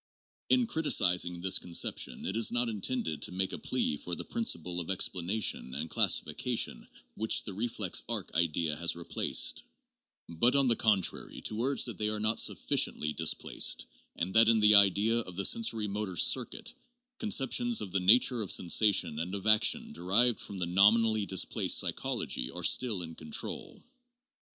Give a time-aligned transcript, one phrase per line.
[0.49, 4.81] In criticising this conception it is not intended to make a plea for the principles
[4.81, 9.61] of explanation and classification which the re flex arc idea has replaced;
[10.27, 13.85] but, on the contrary, to urge that they are not sufficiently displaced,
[14.15, 16.73] and that in the idea of the sensori motor circuit,
[17.19, 22.49] conceptions of the nature of sensation and of action derived from the nominally displaced psychology
[22.49, 23.79] are still in control.